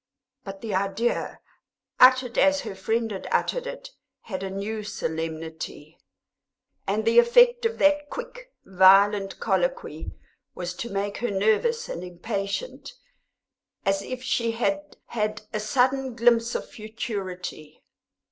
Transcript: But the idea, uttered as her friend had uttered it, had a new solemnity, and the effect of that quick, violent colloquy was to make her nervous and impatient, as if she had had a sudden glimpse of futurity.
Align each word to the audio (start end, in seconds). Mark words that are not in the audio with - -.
But 0.43 0.61
the 0.61 0.73
idea, 0.73 1.41
uttered 1.99 2.35
as 2.39 2.61
her 2.61 2.73
friend 2.73 3.11
had 3.11 3.27
uttered 3.29 3.67
it, 3.67 3.91
had 4.21 4.41
a 4.41 4.49
new 4.49 4.81
solemnity, 4.81 5.99
and 6.87 7.05
the 7.05 7.19
effect 7.19 7.67
of 7.67 7.77
that 7.77 8.09
quick, 8.09 8.51
violent 8.65 9.39
colloquy 9.39 10.09
was 10.55 10.73
to 10.77 10.89
make 10.89 11.17
her 11.17 11.29
nervous 11.29 11.87
and 11.87 12.03
impatient, 12.03 12.93
as 13.85 14.01
if 14.01 14.23
she 14.23 14.53
had 14.53 14.97
had 15.05 15.43
a 15.53 15.59
sudden 15.59 16.15
glimpse 16.15 16.55
of 16.55 16.67
futurity. 16.67 17.83